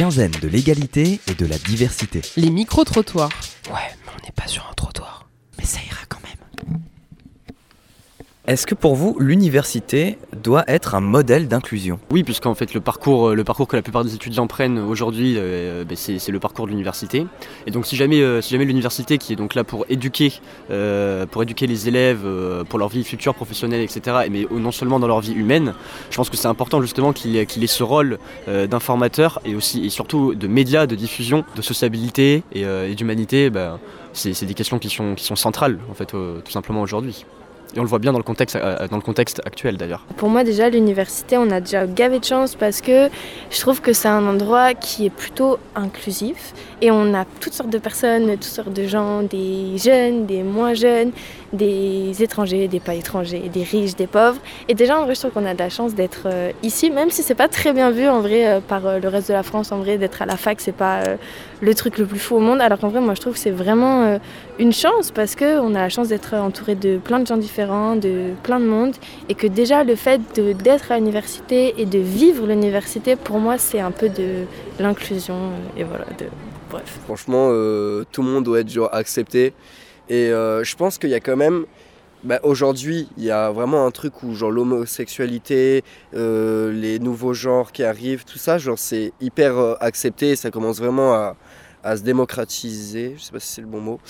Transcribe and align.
quinzaine 0.00 0.32
de 0.40 0.48
l'égalité 0.48 1.20
et 1.26 1.34
de 1.34 1.44
la 1.44 1.58
diversité. 1.58 2.22
Les 2.38 2.48
micro-trottoirs. 2.48 3.28
Ouais, 3.66 3.74
mais 4.06 4.12
on 4.18 4.24
n'est 4.24 4.32
pas 4.32 4.46
sur 4.46 4.66
un 4.66 4.72
trottoir. 4.72 5.28
Mais 5.58 5.66
ça 5.66 5.78
ira 5.86 6.00
quand 6.08 6.20
même. 6.22 6.80
Est-ce 8.50 8.66
que 8.66 8.74
pour 8.74 8.96
vous, 8.96 9.16
l'université 9.20 10.18
doit 10.42 10.64
être 10.66 10.96
un 10.96 11.00
modèle 11.00 11.46
d'inclusion? 11.46 12.00
Oui, 12.10 12.24
puisqu'en 12.24 12.56
fait 12.56 12.74
le 12.74 12.80
parcours, 12.80 13.28
euh, 13.28 13.34
le 13.36 13.44
parcours 13.44 13.68
que 13.68 13.76
la 13.76 13.82
plupart 13.82 14.02
des 14.02 14.16
étudiants 14.16 14.48
prennent 14.48 14.80
aujourd'hui, 14.80 15.34
euh, 15.36 15.84
ben, 15.84 15.96
c'est 15.96 16.32
le 16.32 16.40
parcours 16.40 16.66
de 16.66 16.72
l'université. 16.72 17.28
Et 17.68 17.70
donc 17.70 17.86
si 17.86 17.94
jamais, 17.94 18.20
euh, 18.20 18.40
l'université, 18.50 19.18
qui 19.18 19.34
est 19.34 19.36
donc 19.36 19.54
là 19.54 19.62
pour 19.62 19.86
éduquer, 19.88 20.32
pour 21.30 21.44
éduquer 21.44 21.68
les 21.68 21.86
élèves, 21.86 22.26
pour 22.68 22.80
leur 22.80 22.88
vie 22.88 23.04
future 23.04 23.36
professionnelle, 23.36 23.82
etc., 23.82 24.22
et 24.26 24.30
mais 24.30 24.44
non 24.50 24.72
seulement 24.72 24.98
dans 24.98 25.06
leur 25.06 25.20
vie 25.20 25.32
humaine, 25.32 25.72
je 26.10 26.16
pense 26.16 26.28
que 26.28 26.36
c'est 26.36 26.48
important 26.48 26.82
justement 26.82 27.12
qu'il 27.12 27.36
ait, 27.36 27.66
ce 27.68 27.84
rôle 27.84 28.18
d'informateur 28.48 29.40
et 29.44 29.54
aussi 29.54 29.86
et 29.86 29.90
surtout 29.90 30.34
de 30.34 30.48
média, 30.48 30.88
de 30.88 30.96
diffusion, 30.96 31.44
de 31.54 31.62
sociabilité 31.62 32.42
et, 32.52 32.94
d'humanité. 32.96 33.48
ben, 33.48 33.78
c'est 34.12 34.44
des 34.44 34.54
questions 34.54 34.80
qui 34.80 34.90
sont, 34.90 35.14
qui 35.14 35.24
sont 35.24 35.36
centrales 35.36 35.78
en 35.88 35.94
fait, 35.94 36.06
tout 36.06 36.50
simplement 36.50 36.82
aujourd'hui. 36.82 37.24
Et 37.74 37.78
on 37.78 37.82
le 37.82 37.88
voit 37.88 37.98
bien 37.98 38.12
dans 38.12 38.18
le 38.18 38.24
contexte, 38.24 38.56
euh, 38.56 38.88
contexte 38.88 39.40
actuel 39.44 39.76
d'ailleurs. 39.76 40.04
Pour 40.16 40.28
moi 40.28 40.44
déjà 40.44 40.68
l'université 40.68 41.38
on 41.38 41.50
a 41.50 41.60
déjà 41.60 41.86
gavé 41.86 42.18
de 42.18 42.24
chance 42.24 42.54
parce 42.54 42.80
que 42.80 43.08
je 43.50 43.60
trouve 43.60 43.80
que 43.80 43.92
c'est 43.92 44.08
un 44.08 44.26
endroit 44.26 44.74
qui 44.74 45.06
est 45.06 45.10
plutôt 45.10 45.58
inclusif 45.74 46.52
et 46.82 46.90
on 46.90 47.14
a 47.14 47.24
toutes 47.40 47.52
sortes 47.52 47.70
de 47.70 47.78
personnes, 47.78 48.26
toutes 48.32 48.44
sortes 48.44 48.72
de 48.72 48.86
gens, 48.86 49.22
des 49.22 49.76
jeunes, 49.78 50.26
des 50.26 50.42
moins 50.42 50.74
jeunes, 50.74 51.12
des 51.52 52.22
étrangers, 52.22 52.68
des 52.68 52.80
pas 52.80 52.94
étrangers, 52.94 53.50
des 53.52 53.62
riches, 53.62 53.96
des 53.96 54.06
pauvres. 54.06 54.40
Et 54.68 54.74
déjà 54.74 54.98
en 54.98 55.04
vrai 55.04 55.14
je 55.14 55.20
trouve 55.20 55.32
qu'on 55.32 55.46
a 55.46 55.54
de 55.54 55.58
la 55.58 55.70
chance 55.70 55.94
d'être 55.94 56.22
euh, 56.26 56.52
ici, 56.62 56.90
même 56.90 57.10
si 57.10 57.22
c'est 57.22 57.34
pas 57.34 57.48
très 57.48 57.72
bien 57.72 57.90
vu 57.90 58.08
en 58.08 58.20
vrai 58.20 58.46
euh, 58.46 58.60
par 58.60 58.86
euh, 58.86 58.98
le 58.98 59.08
reste 59.08 59.28
de 59.28 59.34
la 59.34 59.42
France. 59.42 59.72
En 59.72 59.78
vrai 59.78 59.98
d'être 59.98 60.22
à 60.22 60.26
la 60.26 60.36
fac 60.36 60.60
c'est 60.60 60.72
pas 60.72 61.00
euh, 61.02 61.16
le 61.60 61.74
truc 61.74 61.98
le 61.98 62.06
plus 62.06 62.18
fou 62.18 62.36
au 62.36 62.40
monde. 62.40 62.60
Alors 62.60 62.78
qu'en 62.78 62.88
vrai 62.88 63.00
moi 63.00 63.14
je 63.14 63.20
trouve 63.20 63.34
que 63.34 63.38
c'est 63.38 63.50
vraiment 63.50 64.02
euh, 64.02 64.18
une 64.58 64.72
chance 64.72 65.10
parce 65.10 65.36
qu'on 65.36 65.74
a 65.74 65.78
la 65.78 65.88
chance 65.88 66.08
d'être 66.08 66.34
entouré 66.34 66.74
de 66.74 66.98
plein 66.98 67.20
de 67.20 67.26
gens 67.26 67.36
différents, 67.36 67.59
de 67.96 68.32
plein 68.42 68.60
de 68.60 68.66
monde, 68.66 68.94
et 69.28 69.34
que 69.34 69.46
déjà 69.46 69.84
le 69.84 69.96
fait 69.96 70.20
d'être 70.34 70.92
à 70.92 70.98
l'université 70.98 71.74
et 71.80 71.86
de 71.86 71.98
vivre 71.98 72.46
l'université, 72.46 73.16
pour 73.16 73.38
moi, 73.38 73.58
c'est 73.58 73.80
un 73.80 73.90
peu 73.90 74.08
de 74.08 74.44
l'inclusion, 74.78 75.50
et 75.76 75.84
voilà, 75.84 76.06
de... 76.18 76.26
bref. 76.70 76.98
Franchement, 77.04 77.48
euh, 77.50 78.04
tout 78.12 78.22
le 78.22 78.28
monde 78.28 78.44
doit 78.44 78.60
être 78.60 78.70
genre 78.70 78.88
accepté. 78.92 79.52
Et 80.08 80.30
euh, 80.30 80.64
je 80.64 80.74
pense 80.74 80.98
qu'il 80.98 81.10
y 81.10 81.14
a 81.14 81.20
quand 81.20 81.36
même. 81.36 81.66
bah, 82.24 82.40
Aujourd'hui, 82.42 83.08
il 83.16 83.24
y 83.24 83.30
a 83.30 83.50
vraiment 83.50 83.86
un 83.86 83.90
truc 83.90 84.22
où 84.22 84.34
genre 84.34 84.50
l'homosexualité, 84.50 85.84
euh, 86.14 86.72
les 86.72 86.98
nouveaux 86.98 87.34
genres 87.34 87.72
qui 87.72 87.84
arrivent, 87.84 88.24
tout 88.24 88.38
ça, 88.38 88.58
genre 88.58 88.78
c'est 88.78 89.12
hyper 89.20 89.76
accepté 89.80 90.34
ça 90.36 90.50
commence 90.50 90.78
vraiment 90.78 91.14
à, 91.14 91.36
à 91.84 91.96
se 91.96 92.02
démocratiser. 92.02 93.14
Je 93.16 93.22
sais 93.22 93.32
pas 93.32 93.40
si 93.40 93.48
c'est 93.54 93.60
le 93.60 93.68
bon 93.68 93.80
mot. 93.80 94.00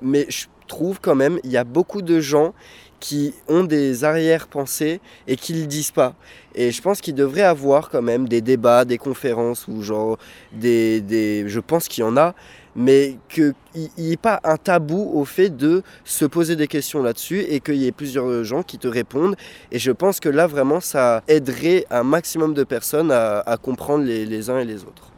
Mais 0.00 0.26
je 0.28 0.46
trouve 0.66 1.00
quand 1.00 1.14
même, 1.14 1.38
il 1.44 1.50
y 1.50 1.56
a 1.56 1.64
beaucoup 1.64 2.00
de 2.02 2.20
gens 2.20 2.54
qui 3.00 3.34
ont 3.48 3.64
des 3.64 4.04
arrière-pensées 4.04 5.00
et 5.26 5.36
qui 5.36 5.54
le 5.54 5.66
disent 5.66 5.90
pas. 5.90 6.14
Et 6.54 6.70
je 6.70 6.82
pense 6.82 7.00
qu'il 7.00 7.14
devrait 7.14 7.42
avoir 7.42 7.88
quand 7.88 8.02
même 8.02 8.28
des 8.28 8.40
débats, 8.40 8.84
des 8.84 8.98
conférences 8.98 9.66
ou 9.68 9.82
genre 9.82 10.18
des, 10.52 11.00
des 11.00 11.48
je 11.48 11.60
pense 11.60 11.88
qu'il 11.88 12.04
y 12.04 12.06
en 12.06 12.16
a, 12.16 12.34
mais 12.76 13.16
qu'il 13.28 13.54
n'y 13.98 14.12
ait 14.12 14.16
pas 14.16 14.40
un 14.44 14.56
tabou 14.56 15.10
au 15.14 15.24
fait 15.24 15.50
de 15.50 15.82
se 16.04 16.24
poser 16.24 16.56
des 16.56 16.68
questions 16.68 17.02
là-dessus 17.02 17.40
et 17.40 17.60
qu'il 17.60 17.76
y 17.76 17.86
ait 17.86 17.92
plusieurs 17.92 18.44
gens 18.44 18.62
qui 18.62 18.78
te 18.78 18.88
répondent. 18.88 19.36
Et 19.72 19.78
je 19.78 19.90
pense 19.90 20.20
que 20.20 20.28
là, 20.28 20.46
vraiment, 20.46 20.80
ça 20.80 21.22
aiderait 21.26 21.86
un 21.90 22.02
maximum 22.02 22.54
de 22.54 22.64
personnes 22.64 23.10
à, 23.10 23.56
comprendre 23.62 24.04
les 24.04 24.50
uns 24.50 24.58
et 24.58 24.64
les 24.64 24.82
autres. 24.84 25.09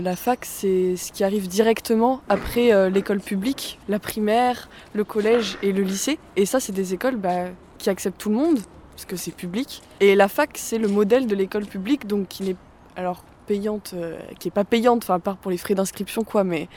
La 0.00 0.16
fac, 0.16 0.44
c'est 0.44 0.96
ce 0.96 1.10
qui 1.12 1.24
arrive 1.24 1.48
directement 1.48 2.20
après 2.28 2.72
euh, 2.72 2.88
l'école 2.88 3.20
publique, 3.20 3.78
la 3.88 3.98
primaire, 3.98 4.68
le 4.92 5.02
collège 5.02 5.58
et 5.62 5.72
le 5.72 5.82
lycée. 5.82 6.18
Et 6.36 6.46
ça, 6.46 6.60
c'est 6.60 6.72
des 6.72 6.94
écoles 6.94 7.16
bah, 7.16 7.46
qui 7.78 7.90
acceptent 7.90 8.18
tout 8.18 8.28
le 8.28 8.36
monde, 8.36 8.58
parce 8.92 9.06
que 9.06 9.16
c'est 9.16 9.32
public. 9.32 9.82
Et 10.00 10.14
la 10.14 10.28
fac, 10.28 10.50
c'est 10.54 10.78
le 10.78 10.88
modèle 10.88 11.26
de 11.26 11.34
l'école 11.34 11.66
publique, 11.66 12.06
donc 12.06 12.28
qui 12.28 12.44
n'est 12.44 12.56
alors 12.96 13.24
payante, 13.46 13.92
euh, 13.94 14.18
qui 14.38 14.48
est 14.48 14.52
pas 14.52 14.64
payante, 14.64 15.02
enfin 15.02 15.14
à 15.14 15.18
part 15.18 15.36
pour 15.36 15.50
les 15.50 15.56
frais 15.56 15.74
d'inscription 15.74 16.22
quoi, 16.22 16.44
mais 16.44 16.68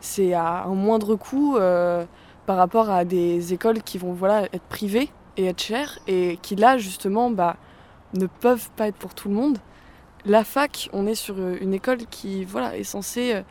c'est 0.00 0.34
à 0.34 0.64
un 0.64 0.74
moindre 0.74 1.16
coût 1.16 1.56
euh, 1.56 2.04
par 2.46 2.56
rapport 2.56 2.90
à 2.90 3.04
des 3.04 3.54
écoles 3.54 3.82
qui 3.82 3.98
vont 3.98 4.12
voilà 4.12 4.44
être 4.52 4.64
privées 4.68 5.08
et 5.36 5.46
être 5.46 5.62
chères 5.62 5.98
et 6.06 6.38
qui 6.42 6.54
là 6.54 6.78
justement 6.78 7.30
bah, 7.30 7.56
ne 8.14 8.26
peuvent 8.26 8.70
pas 8.76 8.88
être 8.88 8.96
pour 8.96 9.14
tout 9.14 9.28
le 9.28 9.34
monde. 9.34 9.58
La 10.26 10.44
fac, 10.44 10.88
on 10.92 11.06
est 11.06 11.14
sur 11.14 11.34
euh, 11.38 11.56
une 11.60 11.74
école 11.74 11.98
qui 12.10 12.44
voilà, 12.44 12.76
est 12.76 12.84
censée 12.84 13.34
euh, 13.34 13.42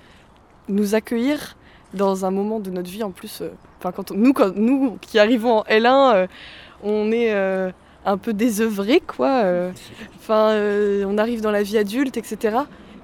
nous 0.67 0.95
accueillir 0.95 1.55
dans 1.93 2.25
un 2.25 2.31
moment 2.31 2.59
de 2.59 2.69
notre 2.69 2.89
vie 2.89 3.03
en 3.03 3.11
plus. 3.11 3.41
euh, 3.41 3.49
Enfin, 3.79 3.91
quand 3.91 4.11
on- 4.11 4.15
nous, 4.15 4.33
quand, 4.33 4.55
nous 4.55 4.97
qui 5.01 5.19
arrivons 5.19 5.59
en 5.59 5.63
L1, 5.63 6.13
euh, 6.15 6.27
on 6.83 7.11
est 7.11 7.33
euh, 7.33 7.71
un 8.05 8.17
peu 8.17 8.33
désœuvrés, 8.33 9.01
quoi. 9.05 9.43
Enfin, 10.17 10.49
euh, 10.51 11.03
on 11.07 11.17
arrive 11.17 11.41
dans 11.41 11.51
la 11.51 11.61
vie 11.63 11.77
adulte, 11.77 12.17
etc. 12.17 12.57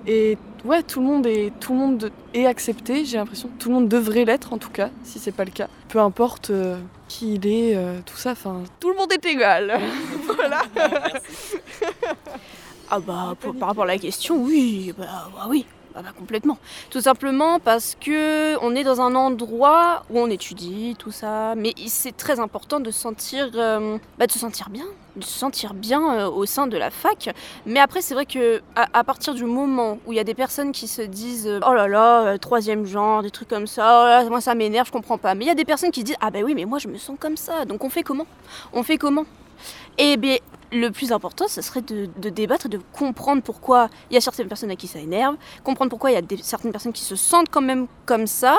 Et 0.08 0.38
ouais, 0.66 0.82
tout 0.84 1.00
le 1.00 1.06
monde 1.06 1.26
est, 1.28 1.52
tout 1.60 1.74
le 1.74 1.80
monde 1.80 2.12
est 2.34 2.46
accepté. 2.46 3.06
J'ai 3.06 3.18
l'impression 3.18 3.48
que 3.50 3.58
tout 3.62 3.70
le 3.70 3.76
monde 3.76 3.88
devrait 3.88 4.26
l'être, 4.26 4.52
en 4.54 4.58
tout 4.58 4.70
cas, 4.72 4.90
si 5.04 5.20
c'est 5.20 5.32
pas 5.32 5.46
le 5.46 5.52
cas. 5.52 5.68
Peu 5.90 6.00
importe 6.00 6.50
euh, 6.50 6.78
qui 7.08 7.36
il 7.36 7.48
est, 7.48 7.76
euh, 7.76 8.00
tout 8.06 8.18
ça. 8.18 8.32
Enfin, 8.32 8.64
tout 8.80 8.90
le 8.90 8.96
monde 8.96 9.12
est 9.14 9.26
égal. 9.26 9.80
voilà. 10.36 10.62
Ah 12.96 13.00
bah 13.00 13.34
pour- 13.40 13.56
par 13.56 13.70
rapport 13.70 13.86
à 13.86 13.88
la 13.88 13.98
question, 13.98 14.36
oui, 14.38 14.94
bah, 14.96 15.06
bah 15.36 15.48
oui, 15.50 15.66
bah, 15.96 16.02
bah, 16.04 16.12
complètement. 16.16 16.60
Tout 16.92 17.02
simplement 17.02 17.58
parce 17.60 17.98
que 18.00 18.56
on 18.64 18.76
est 18.76 18.84
dans 18.84 19.02
un 19.02 19.16
endroit 19.16 20.04
où 20.12 20.20
on 20.20 20.28
étudie 20.30 20.96
tout 21.00 21.10
ça, 21.12 21.56
mais 21.56 21.74
c'est 21.88 22.16
très 22.16 22.40
important 22.40 22.80
de 22.80 22.92
sentir, 22.92 23.50
euh, 23.56 23.98
bah, 24.20 24.28
de 24.28 24.32
se 24.32 24.38
sentir 24.38 24.70
bien, 24.70 24.86
de 25.16 25.24
se 25.24 25.32
sentir 25.40 25.74
bien 25.74 26.02
euh, 26.20 26.30
au 26.30 26.46
sein 26.46 26.68
de 26.68 26.78
la 26.78 26.92
fac. 26.92 27.34
Mais 27.66 27.80
après 27.80 28.02
c'est 28.04 28.14
vrai 28.14 28.28
que 28.28 28.62
à, 28.76 28.86
à 28.94 29.04
partir 29.04 29.34
du 29.34 29.46
moment 29.46 29.98
où 30.06 30.14
il 30.14 30.16
y 30.18 30.20
a 30.20 30.24
des 30.24 30.36
personnes 30.36 30.72
qui 30.72 30.88
se 30.88 31.02
disent 31.02 31.48
euh, 31.48 31.60
oh 31.68 31.74
là 31.74 31.88
là 31.88 32.38
troisième 32.38 32.86
genre, 32.86 33.24
des 33.24 33.32
trucs 33.32 33.48
comme 33.50 33.66
ça, 33.66 34.02
oh 34.04 34.06
là, 34.08 34.30
moi 34.30 34.40
ça 34.40 34.54
m'énerve, 34.54 34.86
je 34.86 34.92
comprends 34.92 35.18
pas. 35.18 35.34
Mais 35.34 35.46
il 35.46 35.48
y 35.48 35.52
a 35.52 35.56
des 35.56 35.66
personnes 35.66 35.90
qui 35.92 36.04
disent 36.04 36.18
ah 36.22 36.30
bah 36.30 36.42
oui 36.46 36.54
mais 36.54 36.66
moi 36.66 36.78
je 36.78 36.88
me 36.90 37.00
sens 37.00 37.18
comme 37.20 37.38
ça, 37.38 37.66
donc 37.66 37.84
on 37.84 37.90
fait 37.90 38.04
comment? 38.04 38.28
On 38.72 38.84
fait 38.84 38.98
comment? 39.00 39.26
Et 39.98 40.16
bien 40.18 40.38
le 40.74 40.90
plus 40.90 41.12
important, 41.12 41.48
ce 41.48 41.62
serait 41.62 41.82
de, 41.82 42.08
débattre, 42.30 42.68
de 42.68 42.80
comprendre 42.92 43.44
pourquoi 43.44 43.90
il 44.10 44.16
y 44.16 44.18
a 44.18 44.22
certaines 44.22 44.48
personnes 44.48 44.72
à 44.72 44.76
qui 44.76 44.88
ça 44.88 45.00
énerve, 45.00 45.36
comprendre 45.64 45.90
pourquoi 45.90 46.12
il 46.12 46.14
y 46.16 46.18
a 46.18 46.38
certaines 46.42 46.72
personnes 46.72 46.94
qui 46.94 47.04
se 47.04 47.16
sentent 47.16 47.50
quand 47.50 47.62
même 47.62 47.88
comme 48.06 48.28
ça. 48.28 48.58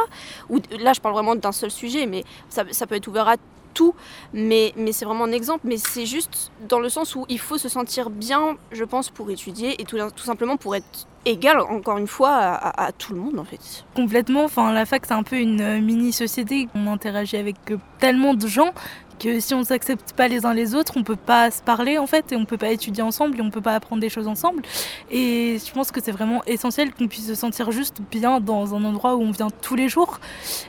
Là, 0.79 0.93
je 0.93 1.01
parle 1.01 1.15
vraiment 1.15 1.35
d'un 1.35 1.53
seul 1.53 1.71
sujet, 1.71 2.07
mais 2.07 2.25
ça, 2.49 2.65
peut 2.65 2.95
être 2.95 3.09
ouvert 3.09 3.29
à 3.29 3.37
tout. 3.75 3.95
Mais, 4.33 4.73
c'est 4.93 5.05
vraiment 5.05 5.25
un 5.25 5.33
exemple. 5.33 5.63
Mais 5.65 5.77
c'est 5.77 6.07
juste 6.07 6.53
dans 6.69 6.79
le 6.79 6.89
sens 6.89 7.17
où 7.17 7.27
il 7.29 7.41
faut 7.41 7.59
se 7.59 7.69
sentir 7.69 8.11
bien, 8.11 8.57
je 8.71 8.85
pense, 8.85 9.11
pour 9.11 9.31
étudier 9.31 9.81
et 9.81 9.85
tout, 9.85 9.99
simplement 10.17 10.57
pour 10.57 10.77
être 10.77 11.07
égal, 11.27 11.59
encore 11.61 11.99
une 11.99 12.07
fois, 12.07 12.31
à 12.31 12.93
tout 12.93 13.15
le 13.15 13.21
monde 13.21 13.39
en 13.39 13.45
fait. 13.45 13.85
Complètement. 13.97 14.45
Enfin, 14.45 14.73
la 14.73 14.85
fac, 14.87 15.07
c'est 15.07 15.15
un 15.15 15.23
peu 15.23 15.37
une 15.37 15.61
euh, 15.61 15.81
mini-société. 15.81 16.69
On 16.75 16.87
interagit 16.87 17.39
avec 17.39 17.57
euh, 17.71 17.79
tellement 17.99 18.35
de 18.35 18.47
gens 18.47 18.73
que 19.19 19.41
si 19.41 19.55
on 19.55 19.61
ne 19.61 19.65
s'accepte 19.65 20.13
pas 20.13 20.29
les 20.29 20.45
uns 20.47 20.55
les 20.55 20.75
autres, 20.75 20.95
on 20.97 21.03
peut 21.03 21.17
pas 21.17 21.51
se 21.51 21.63
parler 21.63 21.99
en 21.99 22.07
fait, 22.07 22.33
et 22.33 22.37
on 22.37 22.45
peut 22.45 22.57
pas 22.59 22.71
étudier 22.71 23.03
ensemble, 23.03 23.39
et 23.39 23.43
on 23.43 23.51
peut 23.51 23.61
pas 23.61 23.75
apprendre 23.75 24.01
des 24.01 24.09
choses 24.09 24.29
ensemble. 24.29 24.63
Et 25.11 25.59
je 25.65 25.73
pense 25.73 25.91
que 25.91 26.01
c'est 26.03 26.13
vraiment 26.13 26.43
essentiel 26.47 26.93
qu'on 26.93 27.09
puisse 27.09 27.27
se 27.27 27.35
sentir 27.35 27.71
juste 27.73 27.99
bien 28.11 28.41
dans 28.41 28.75
un 28.75 28.85
endroit 28.85 29.17
où 29.17 29.23
on 29.23 29.31
vient 29.31 29.49
tous 29.63 29.75
les 29.77 29.89
jours. 29.89 30.21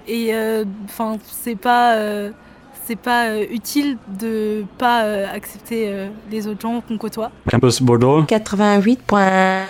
Et 0.08 0.34
euh, 0.34 0.66
enfin, 0.86 1.18
c'est 1.26 1.56
pas. 1.56 1.96
euh, 1.96 2.32
c'est 2.88 2.96
pas 2.96 3.30
euh, 3.30 3.46
utile 3.50 3.98
de 4.20 4.64
pas 4.78 5.06
euh, 5.06 5.26
accepter 5.34 5.90
euh, 5.90 6.08
les 6.30 6.46
autres 6.46 6.62
gens 6.62 6.82
qu'on 6.82 7.00
côtoie. 7.00 7.32
Campus 7.50 7.82
Bordeaux. 7.82 8.22
88.1 8.22 9.64